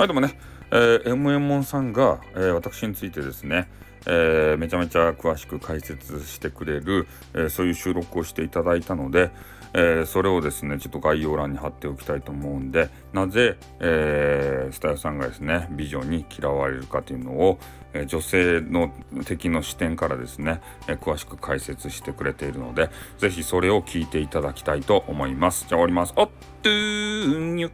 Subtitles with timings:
[0.00, 0.32] はいでもね、
[0.70, 3.68] えー、M エモンさんが、えー、私についてですね
[4.06, 9.30] えー、めちゃめちゃ詳しく解説してくれる、えー、そういう収録をしていただいたので、
[9.74, 17.58] えー、それをですねちょっと概要欄に貼っておきたいと思うんでなぜ、えー、スタイルさんがですね美女に嫌われるかというのを、
[17.92, 18.90] えー、女性の
[19.26, 22.88] 敵の視点からですね、えー、詳しく解説してくれているので
[23.18, 25.66] ぜひそれを聞いていただきたいと思います。
[25.68, 26.14] じゃあ終わります。
[26.16, 26.30] おっ
[26.62, 27.70] とーにゅっ